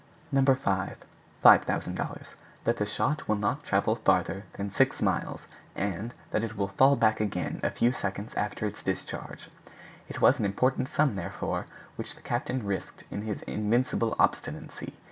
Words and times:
No. 0.31 0.41
5 0.43 0.97
($5,000).—That 1.45 2.77
the 2.77 2.87
shot 2.87 3.27
will 3.29 3.35
not 3.35 3.63
travel 3.63 3.97
farther 3.97 4.45
than 4.53 4.71
six 4.71 4.99
miles, 4.99 5.41
and 5.75 6.15
that 6.31 6.43
it 6.43 6.57
will 6.57 6.69
fall 6.69 6.95
back 6.95 7.19
again 7.19 7.59
a 7.61 7.69
few 7.69 7.91
seconds 7.91 8.33
after 8.33 8.65
its 8.65 8.81
discharge. 8.81 9.51
It 10.09 10.19
was 10.19 10.39
an 10.39 10.45
important 10.45 10.89
sum, 10.89 11.15
therefore, 11.15 11.67
which 11.97 12.15
the 12.15 12.21
captain 12.23 12.65
risked 12.65 13.03
in 13.11 13.21
his 13.21 13.43
invincible 13.43 14.15
obstinacy. 14.17 14.93